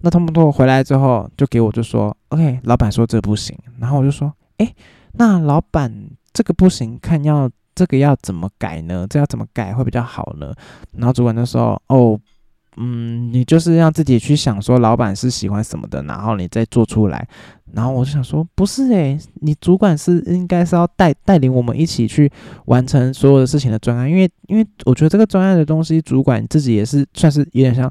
[0.00, 3.56] 那通不通过回来之后，就给我就说，OK，老板说这不行。
[3.78, 4.74] 然后我就说，哎，
[5.12, 5.92] 那老板
[6.32, 9.06] 这个不行，看要这个要怎么改呢？
[9.08, 10.54] 这要怎么改会比较好呢？
[10.96, 12.18] 然后主管就说，哦。
[12.76, 17.28] 嗯，你就是要自己去想说老板是喜欢什么的，然后你再做出来。
[17.72, 22.30] 然后我就想说，不是诶，你主管是应该是要带带领我们一起去
[22.66, 27.90] 完成所有的事情的专案，因为因为我觉得这个专案的东西，主管自己也是算是有点像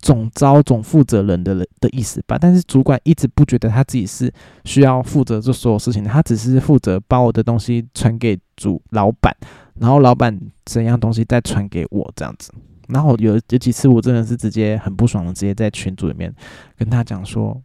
[0.00, 2.36] 总招总负责人的的意思吧。
[2.38, 4.32] 但是主管一直不觉得他自己是
[4.64, 9.34] 需要负责这所有事情的，他只是负责把我的东西传给主老板，
[9.80, 12.52] 然后老板怎样东西再传给我这样子。
[12.88, 16.34] 然后有有几次我真的是直接很不爽的，直接在群组里面
[16.76, 17.60] 跟他讲说，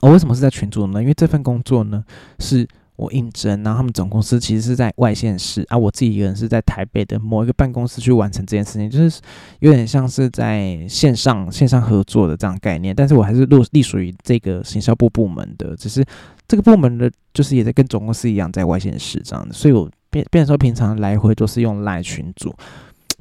[0.00, 1.00] 我为什么是在群组呢？
[1.02, 2.02] 因为这份工作呢
[2.38, 9.20] 是我应征，然后他们总公司其实是在外县市，啊，我自己一个人是在台北的某一个办公室去完成这件事情，就是
[9.60, 12.94] 有点像是在线上线上合作的这样概念。
[12.94, 16.04] 但是我还是隶隶属于这个行销部部门的，只是
[16.46, 22.54] 这个部门的，就是也在跟总公司一样在外县市这样的，所以我变变说平常来回都是用赖群组。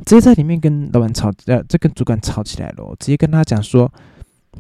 [0.06, 2.96] 直接在里面跟老板吵，呃，这跟主管吵起来了。
[3.00, 3.92] 直接跟他讲说，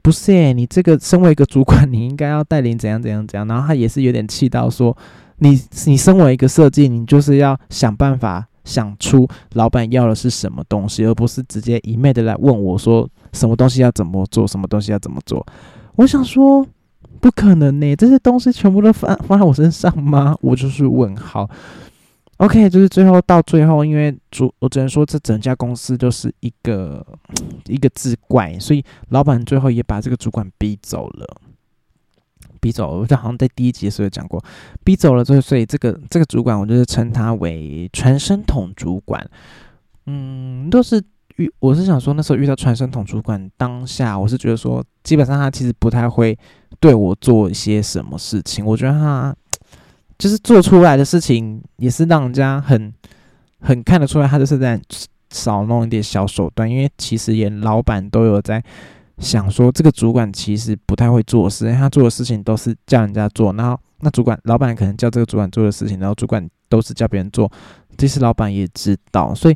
[0.01, 3.47] 不是诶，你这个身为一个主管，你应该要带领怎样怎样怎样。
[3.47, 4.95] 然后他也是有点气到说，
[5.37, 15.45] 你你身为一个设计，你就是要想办法想出老板要的是什么东西，而不是直接一昧的来问我说什么东西要怎么做，什么东西要怎么做。
[15.95, 16.65] 我想说，
[17.21, 20.35] 不可能呢，这些东西全部都放放在我身上吗？
[20.41, 21.49] 我就是问号。
[22.43, 27.05] OK，就是最后到最后，因为主我只能说这整家公司就是一个
[27.67, 31.25] 一个字怪，所以老板最后也把这个主管逼走了，
[32.59, 32.99] 逼走。
[32.99, 34.43] 我就好像在第一集的时候讲过，
[34.83, 39.25] 逼走了之后，所以这个这个主管我就是称他为传声筒主管。
[40.07, 41.01] 嗯，都是
[41.37, 46.37] 遇，我是想说那时候遇到传声筒主管，当下我是觉得说，基本上他其实不太会
[46.81, 48.65] 对我做一些什么事情。
[48.65, 49.33] 我觉得他
[50.17, 52.93] 就是做出来的事情，也是让人家很
[53.59, 54.79] 很看得出来，他就是在
[55.29, 56.69] 少弄一点小手段。
[56.69, 58.63] 因为其实连老板都有在
[59.17, 67.51] 想说，这个主管其实不太会做事，他做的事情都是叫人家做，然后那主管老板可能叫这个主管做的事情，然后主管都是叫别人做。
[67.97, 69.55] 其实老板也知道，所以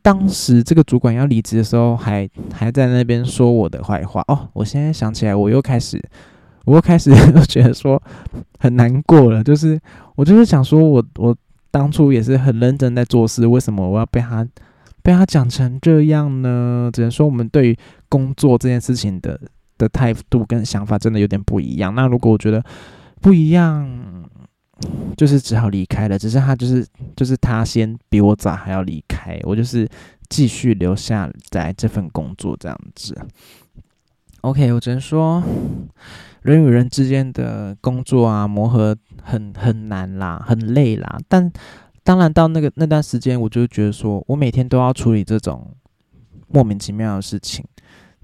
[0.00, 4.48] 当时这个主管要离职的时候，还还在那边说我的坏话哦。
[4.52, 6.00] 我现在想起来，我又开始，
[6.64, 8.02] 我又开始都觉得说
[8.58, 9.42] 很难过了。
[9.44, 9.80] 就是
[10.16, 11.36] 我就是想说，我我
[11.70, 14.46] 当初也是很认真在做事，为什么我要被他
[15.02, 16.90] 被他讲成这样呢？
[16.92, 19.38] 只能说我们对于工作这件事情的
[19.76, 21.94] 的态度跟想法真的有点不一样。
[21.94, 22.64] 那如果我觉得
[23.20, 23.88] 不一样，
[25.16, 29.88] 就是只好离开了，只是他就是就是他先比我早还要离开，我就是
[30.28, 33.16] 继续留下在这份工作这样子。
[34.40, 35.42] OK，我只能说
[36.44, 41.18] 人与人之间的工作啊磨合很很难啦，很累啦。
[41.26, 41.50] 但
[42.02, 45.74] 当然到那个那段时间，我就觉得说我每天都要处理这种
[46.48, 47.64] 莫名其妙的事情。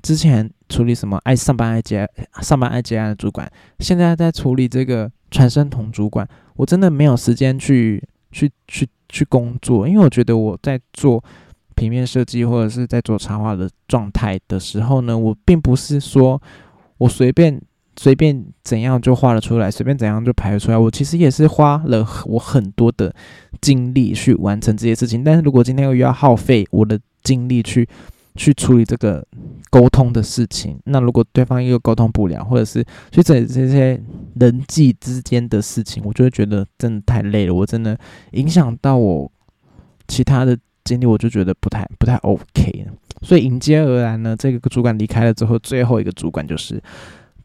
[0.03, 2.07] 之前处理什么爱上班爱接
[2.43, 11.23] 上班爱接案的主管，现在在处理这个传声筒主管，我真的没有时间去去去去工作，因为我觉得我在做
[11.75, 16.41] 平面设计或者是在做插画的状态的时候呢，我并不是说
[16.99, 17.61] 我随便
[17.97, 23.15] 随便怎样就画了出来，随便怎样就排了出来，我其实也是花了我很多的
[23.61, 27.89] 精力去完成这些事情，但是如果今天又要耗费我的精力去。
[28.37, 29.27] 去处理这个
[29.71, 34.01] 沟通的事情，那如果对方又沟通不了，或者是去整这些
[34.37, 37.53] 人际之间的事情，我就会觉得真的太累了。
[37.53, 37.99] 我真的
[38.31, 39.31] 影响到我
[40.07, 42.87] 其他的经历，我就觉得不太不太 OK
[43.21, 46.81] 所以迎接而来呢，这个主管离开了之后，最后一个主管就是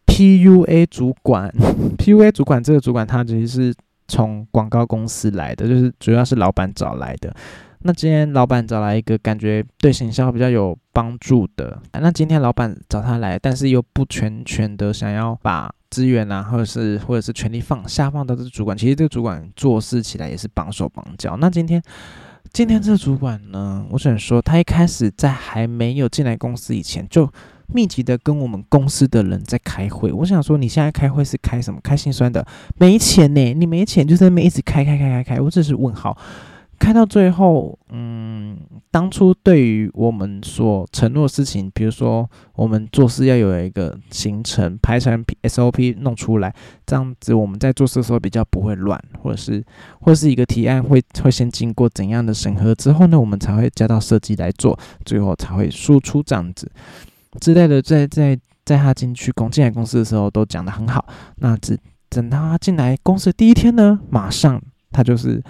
[0.05, 1.49] PUA 主管。
[1.97, 3.75] PUA 主管这个主管他其实是
[4.07, 7.33] 从广告公司来的，就是主要是老板找来的。
[7.87, 21.37] 那今天老板找来一个感觉对行销比较有帮助的，那今天老板找他来，但是又不全权的想要把资源啊，或者是或者是权力放下放到这个主管，其实这个主管做事起来也是绑手绑脚。
[21.39, 21.79] 那今天
[22.51, 27.31] 今天这个主管呢，我想说他一开始在还没有进来公司以前，就
[27.73, 30.11] 密集的跟我们公司的人在开会。
[30.11, 31.79] 我想说你现在开会是开什么？
[31.83, 32.45] 开心酸的？
[32.77, 33.53] 没钱呢？
[33.53, 36.17] 你没钱就在那边一直开开开开开，我只是问号。
[36.77, 38.57] 开到最后，嗯，
[38.91, 46.53] 当初对于我们所承诺的事情，比如说我们做事要有一个行程排成 SOP 弄出来，
[46.85, 49.63] 这样子我们在做事的时候比较不会乱，或者是
[50.01, 56.69] 或是一个提案会会先经过怎样的审核之后呢，我们才会加到设计来做，最后才会输出这样子
[57.39, 57.81] 之类的。
[57.81, 61.05] 在在在他进去公进来公司的时候都讲得很好，
[61.37, 61.77] 那只
[62.09, 65.43] 等他进来公司第一天呢，马上他就是。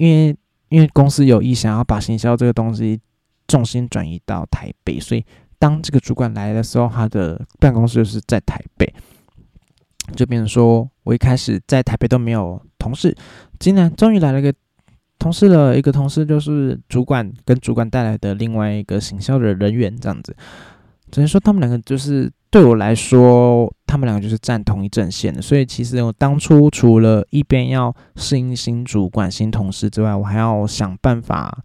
[0.00, 0.34] 因为
[0.70, 2.98] 因为公司有意想要把行销这个东西
[3.46, 5.22] 重心转移到台北，所以
[5.58, 8.90] 当这个主管来的时候，他的办公室就是在台北，
[10.16, 13.14] 就变成说我一开始在台北都没有同事，
[13.58, 14.50] 今年终于来了个
[15.18, 20.34] 同事了，一个同事就是主管跟主管带来的另外一个行销的人员，这样子，
[21.10, 22.30] 只能说他们两个就是。
[22.52, 31.56] 对我来说，他们两个就是站同一阵线的，所以其实我当初除了一边要适应新主管、新同事之外，我还要想办法，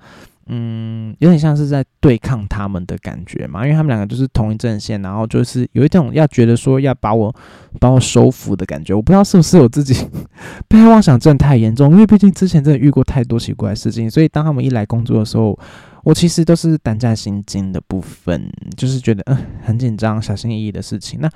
[0.48, 7.34] 嗯，有点像是在对抗他们的感觉嘛，因为他们两个就是同一阵线，然后就是有一种要觉得说要把我
[7.80, 9.96] 把我收服的感觉，我不知道是不是我自己
[10.68, 15.58] 被害妄想症太严重，因为毕竟之前真的遇过太多奇怪的事情，所以当他们一来工作的时候。
[16.06, 21.20] 我其实都是胆战心惊的部分，就是觉得嗯很紧张、小心翼翼的事情。
[21.20, 21.28] 那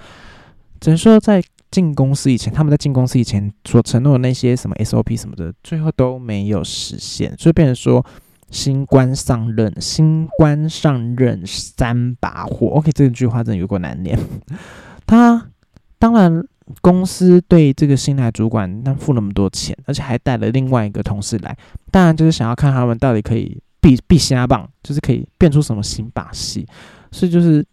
[0.79, 1.41] 只能说在
[1.71, 8.05] 进公司以前，他们在进公司以前所承诺的那些什么 SOP 什么的，最后都没有实现，所以变成说
[8.51, 12.67] 新官上任，新官上任三把火。
[12.67, 14.17] OK，这句话真的有过难念。
[15.07, 15.49] 他
[15.97, 16.43] 当然
[16.81, 21.57] 公司对这个新来主管他付那么多钱，而且还带了另外一个同事来，
[21.91, 23.61] 当然就是想要看他们到底可以。
[23.81, 26.67] 必必瞎棒，就是可以变出什么新把戏，
[27.13, 27.65] 所以就是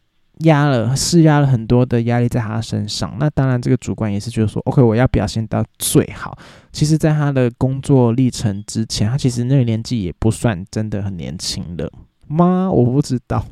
[0.45, 3.17] 压了施压了很多的压力在他身上。
[3.19, 6.37] 那当然，这个主管也是觉得说，OK，我要表现到最好。
[6.73, 11.91] 其实，在他的工作历程之前，他其实那个年纪也不算真的很年轻了，
[12.27, 12.71] 妈？
[12.71, 13.45] 我不知道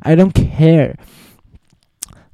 [0.00, 0.94] ，I don't care。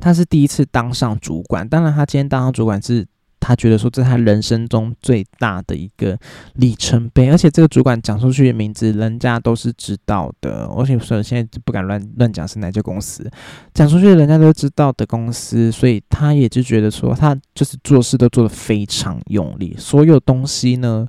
[0.00, 3.06] 他是第一次当上主管，当然他今天当上主管是。
[3.46, 6.18] 他觉得说这是他人生中最大的一个
[6.54, 10.64] 里程碑，而且这个主管讲出去的名字，人家都是知道的。
[10.68, 13.30] 而且说现在不敢乱乱讲是哪家公司，
[13.74, 21.06] 讲出去人家都知道的公司，所以他也就觉得说他就是做事都做得非常用力，所有东西呢，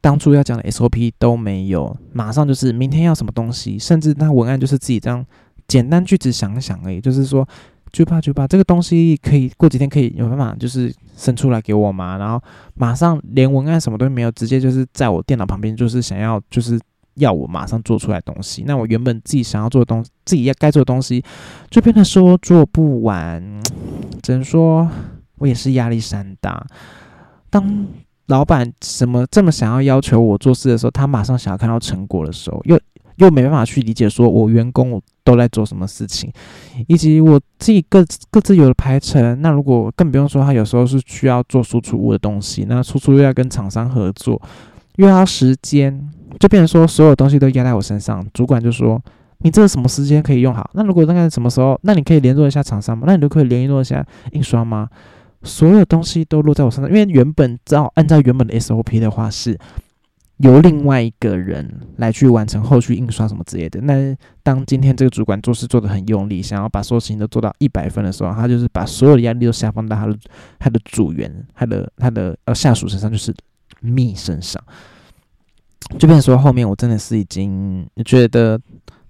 [0.00, 5.22] 当初要讲的 SOP 都没有，马上就是明天要什么东西，甚至那文案就是自己这样
[5.68, 7.46] 简单句子想想而已，就是说。
[7.96, 12.18] 就怕就怕这个东西可以过几天可以有办法就是生出来给我吗？
[12.18, 12.38] 然后
[12.74, 16.78] 马上连文案什么都没有，直接就是在我电脑旁边，就是想要就是
[17.14, 18.64] 要我马上做出来东西。
[18.66, 21.24] 那我原本自己想要做的东，自己要该做的东西，
[21.70, 23.42] 就变得说做不完。
[24.22, 24.86] 只能说
[25.38, 26.66] 我也是压力山大。
[27.48, 27.86] 当
[28.26, 32.78] 老板什么这么想要要求我做事的时候，他马上想要看到成果的时候，又
[33.16, 35.00] 又没办法去理解说我员工。
[35.26, 36.32] 都在做什么事情，
[36.86, 39.42] 以及我自己各各自有的排程。
[39.42, 44.40] 那如果更不用说，他有时候是需要做输出物的东西，那输出又要跟厂商合作，
[44.94, 46.08] 又要时间，
[46.38, 48.24] 就变成说所有东西都压在我身上。
[48.32, 49.02] 主管就说
[49.42, 50.70] ：“你这个什么时间可以用好？
[50.74, 51.76] 那如果大概什么时候？
[51.82, 53.02] 那你可以联络一下厂商吗？
[53.08, 54.88] 那你就可以联络一下印刷吗？
[55.42, 59.58] 所有东西都落在我身上，因为原本照按照原本的 SOP 的话是。”
[60.38, 63.80] 由另外一个人来去完成后续印刷什么之类的。
[63.80, 70.16] 那当今天这个主管做事做得很用力，想要把所有事情都做到一百分的时候，他就是把所有的压力都下放到他的
[70.58, 73.34] 他的组员、他的他的呃下属身上，就是
[73.80, 74.62] me 身上。
[75.98, 78.60] 就变成说，后面我真的是已经觉得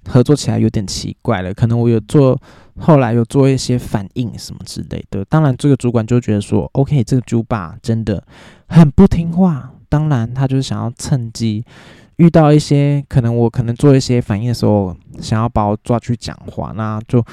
[0.07, 1.53] 合作起来有点奇怪了。
[1.55, 2.39] 可能我有做，
[2.79, 5.25] 后来有做一些反应什么之类的。
[5.25, 8.23] 当然，这个主管就觉得说，OK，这个猪爸真的
[8.69, 9.73] 很不听话。
[9.89, 11.65] 当然，他就是想要趁机
[12.17, 17.25] 遇到一些可能我可能做一些反应的时候，想要把我抓去讲话，那就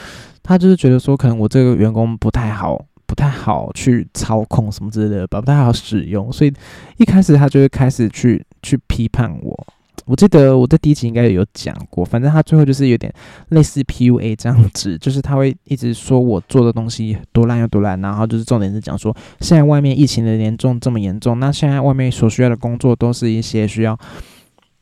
[0.41, 6.53] 他就是觉得说，可能我这个员工不太好，不太好去操控什么之类的吧，不太好使用，所以
[6.97, 9.67] 一开始他就会开始去去批判我。
[10.05, 13.13] 我记得我在第一集应该有讲过，反正他最后就是有点
[13.49, 23.97] 类似 PUA 这样子， 就是他会一直说我做的东西多烂又多烂，然后就是重点是讲说现在外面疫情的严重这么严重，那现在外面所需要的工作都是一些需要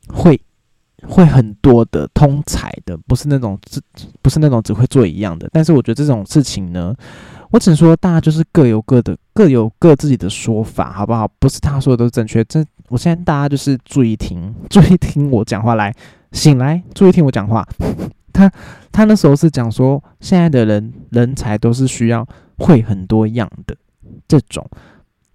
[0.07, 0.39] 会
[1.07, 3.81] 会很多的通才的，不是那种只
[4.21, 5.49] 不是那种只会做一样的。
[5.51, 6.95] 但是我觉得这种事情呢。
[7.51, 11.27] 我只说，大家就是各有各的，各有各自己的说法，好不好？
[11.37, 12.41] 不是他说的都正确。
[12.45, 15.93] 这，我现在大家就是注意听，注意听我讲话，来
[16.31, 17.67] 醒来，注意听我讲话。
[18.31, 18.49] 他
[18.89, 22.25] 他那时候是讲说，现在的人人才都是需要
[22.57, 23.75] 会很多样的
[24.29, 24.65] 这种，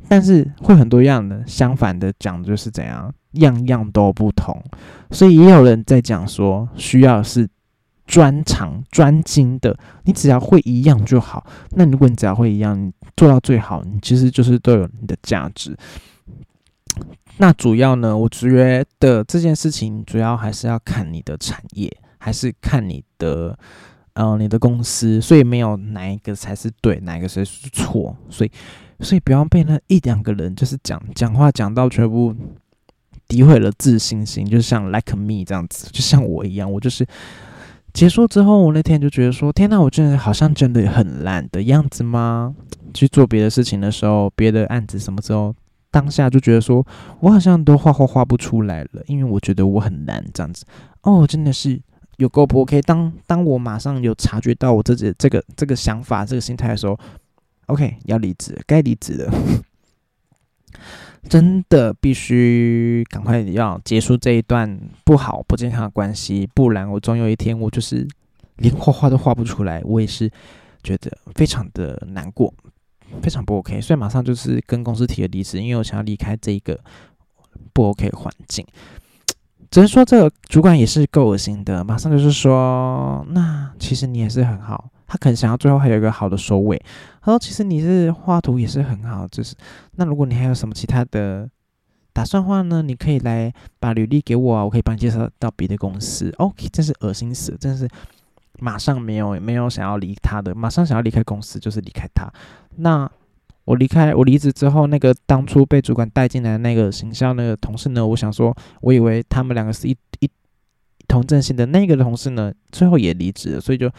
[0.08, 4.58] 但是会很多样的，相反的讲就是怎样，样样都不同。
[5.10, 7.46] 所以也有人在讲说，需要是。
[8.06, 11.44] 专长、专精的，你只要会一样就好。
[11.70, 15.76] 那如果你只要会一样，你做到最好，你其实就是都有你的价值。
[17.38, 23.58] 那主要呢，我觉得这件事情主要还是要看你的产业，还是看你的，
[24.14, 25.20] 呃，你的公司。
[25.20, 28.16] 所以没有哪一个才是对，哪一个才是错。
[28.30, 28.50] 所以，
[29.00, 32.34] 所以不要被那一两个人就是讲讲话讲到全部
[33.28, 37.04] 诋毁了自信心，就像 like me 这样子，就像我一样，我就是。
[37.96, 42.54] 结束之后，我那天就觉得说：“天哪，我真的好像真的很烂的样子吗？”
[42.92, 45.54] 去做别的事情的时候，别的案子什么时候，
[45.90, 46.86] 当下就觉得说
[47.20, 50.66] 我好像都画画画不出来了，因为我觉得我很难这样子。
[51.04, 51.80] 哦，真的是
[52.18, 52.82] 有够不 OK。
[52.82, 56.98] 当当我马上有察觉到我自己这个这个想法、这个心态的时候
[57.68, 59.32] ，OK，要离职，该离职了。
[61.28, 68.06] 真的必须赶快要结束这一段不好不健康的关系，不然我总有一天我就是
[68.56, 70.30] 连画画都画不出来，我也是
[70.82, 72.52] 觉得非常的难过，
[73.22, 76.78] 非常不 OK，所以马上就是跟公司提了离职，因为我想要离开这一个
[77.72, 78.64] 不 OK 环境。
[79.68, 84.88] 只能说这个主管也是够恶心的，马上就是说，那其实你也是很好。
[85.06, 86.80] 他可能想要最后还有一个好的收尾。
[87.22, 89.54] 他说：“其实你是画图也是很好，就是
[89.96, 91.48] 那如果你还有什么其他的
[92.12, 92.82] 打算话呢？
[92.82, 96.32] 你可以来把履历给我啊，我可以帮你介绍到别的公司。
[96.38, 97.88] ”OK，真是恶心死了，真是
[98.58, 102.32] 马上没有没有想要离他的，马上想要离开公司就是离开他。
[102.76, 103.10] 那
[103.64, 108.06] 我离开我离职之后，那个当初被主管带进来的那个形象那个同事呢？
[108.06, 110.30] 我想说，我以为他们两个是一一
[111.08, 113.90] 同阵线的那个同事呢，最后也离职了，所以就。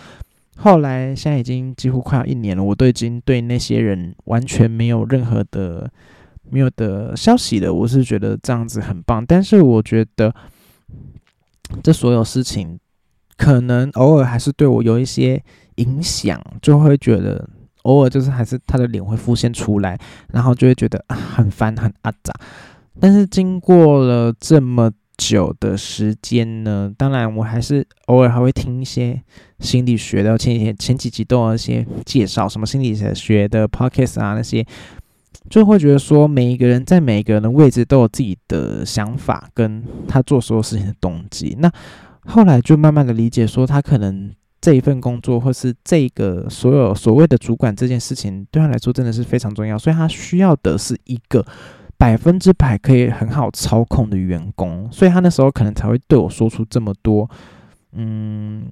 [0.58, 5.90] 后来，现在已经几乎快要一年了，我都已经对那些人完全没有任何的、
[6.50, 7.72] 没有的消息了。
[7.72, 10.34] 我是觉得这样子很棒，但是我觉得
[11.84, 12.80] 这所有事情
[13.38, 15.42] 可能偶尔还是对我有一些
[15.76, 17.48] 影响，就会觉得
[17.84, 19.98] 偶尔就是还是他的脸会浮现出来，
[20.34, 22.34] 然后就会觉得很烦很阿杂。
[23.00, 29.20] 但是经过了这么久的时间呢，当然我还是偶尔还会听一些
[29.60, 34.64] 心理学的，前几天前几集都有一些介绍什么心理学的 podcast 啊那些，
[35.50, 41.56] 就会觉得说每一个人在每一个人的位置都有自己的想法，跟他做所有事情的动机。
[41.60, 41.72] 那
[42.26, 51.44] 后来就慢慢的理解说，他可能这一份工作或是这个所有所谓的主管这件事情，对他来说真的是非常重要，所以他需要的是一个。
[51.98, 57.28] 百分之百可以很好操控的员工，所以他那时候可能才会对我说出这么多，
[57.94, 58.66] 嗯，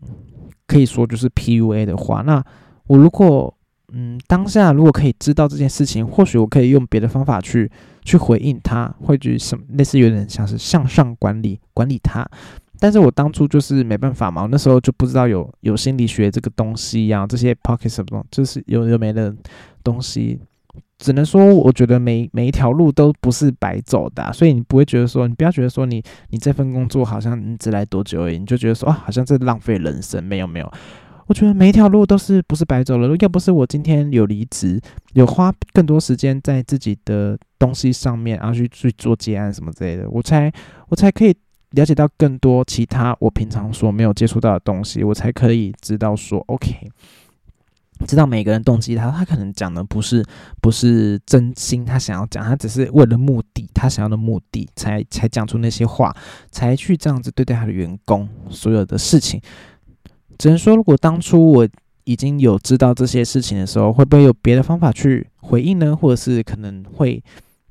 [0.68, 2.22] 可以说就是 PUA 的话。
[2.22, 2.44] 那
[2.86, 3.52] 我如果，
[3.92, 7.70] 嗯，当下如果可以知道这件事情，或许我可以用别的方法去
[8.04, 12.24] 去回应他，或者什么类似有点像是向上管理管理他。
[12.78, 19.36] 但是我当初就是没办法嘛，我那时候就不知道有有心理学这个东西呀，这些 pocket 什么就是有有没的
[19.84, 20.40] 东西。
[20.98, 30.24] 只能说，我觉得每每一条路都不是白走的，所以你不会觉得说，你不要觉得说，你你这份工作好像你只来多久而已，你就觉得说啊，好像在浪费人生。
[30.24, 30.72] 没有没有，
[31.28, 33.14] 我觉得每一条路都是不是白走了。
[33.20, 34.80] 要不是我今天有离职，
[35.14, 40.52] 有花更多时间在自己的东西上面，然后去去做接案什么之类的，我才
[40.88, 41.36] 我才可以
[41.72, 46.90] 了解到更多其他我平常所没有接触到的东西，我才可以知道说，OK。
[48.06, 50.24] 知道每个人动机，他他可能讲的不是
[50.62, 56.14] 不是真心，他想要讲，他只是为了目的，他想要的目的才才讲出那些话，
[56.52, 59.42] 才去这样子对待他的员工，所有的事情，
[60.38, 61.68] 只能说，如果当初我
[62.04, 65.96] 已经有知道这些事情的时候，会不会有别的方法去回应呢？
[65.96, 67.24] 或者是可能会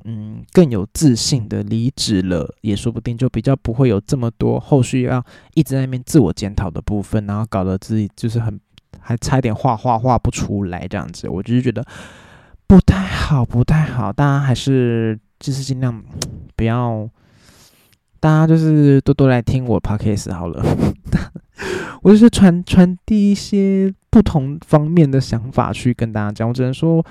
[0.04, 5.22] 嗯更有自信的离职了，也说不定，就比较不会有这么多后续要
[5.52, 8.58] 一直在那边自我检讨的部分，然后搞得自己就是很。
[9.00, 11.84] 还差点画画画不出来，这样子，我就是觉得
[12.66, 14.12] 不太好，不太好。
[14.12, 16.02] 大家还是就是尽量
[16.56, 17.08] 不要，
[18.20, 20.64] 大家就是多多来听我 podcast 好了。
[22.02, 26.48] 我就是传传递一些不同方面的想法去跟大家讲。
[26.48, 27.04] 我只能说，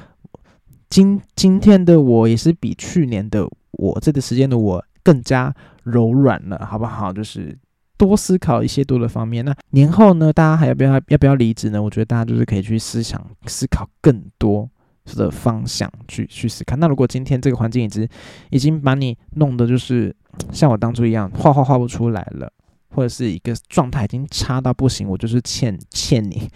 [0.90, 5.54] 今今天的我也是比去年的我这个时间的我更加
[5.84, 7.12] 柔软了，好不好？
[7.12, 7.58] 就是。
[7.98, 9.46] 多思考一些多的方面。
[9.46, 10.34] 那年后呢？
[10.34, 11.82] 大家还要不要要不要离职呢？
[11.82, 14.70] 我觉得大家就是可以去思想、思考更多
[15.16, 16.76] 的方向去去思考。
[16.78, 18.08] 那如果今天这个环境已经
[18.50, 20.16] 已经把你弄得就是
[20.52, 22.52] 像我当初一样画画画不出来了，
[22.90, 26.50] 或者是一个状态已经差到不行，我就是欠欠你，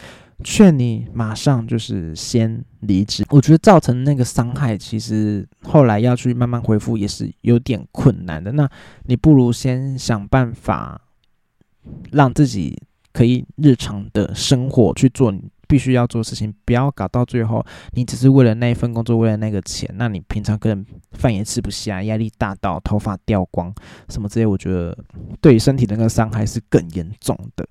[0.44, 3.26] 劝你马上就是先离职。
[3.30, 8.52] 我觉得造成那个伤害，其实后来要去慢慢恢复也是有点困难的。
[8.54, 8.70] 那
[9.06, 11.02] 你不如先想办法。
[12.12, 12.78] 让自己
[13.14, 23.74] 可以日常的生活去做你必须要做的事情，不要搞到最后，你只是为了那一份工作，为了那个钱，那你平常根本饭也吃不下，压力大到头发掉光
[24.08, 24.98] 什么这些，我觉得
[25.42, 27.68] 对身体的那个伤害是更严重的，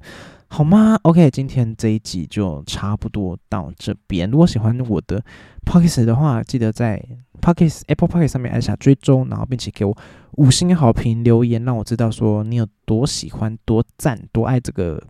[0.49, 4.31] 好吗？OK，今天这一集就差不多到这边。
[4.31, 5.25] 如果喜欢我的
[5.65, 7.03] p o c k e t 的话，记得在
[7.47, 9.97] pockets apple pockets 上面按下追踪然后并且给我
[10.33, 15.01] 五星好评留言让我知道说你有多喜欢多赞多爱这个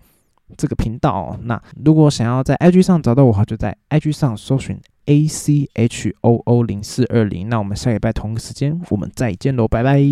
[0.56, 5.66] 这个频道那如果想要在 ig 上找到我的话就在 ig 上搜寻 ac
[6.20, 10.02] ho 零四二零那我们下礼拜同一个时间我们再见喽拜拜。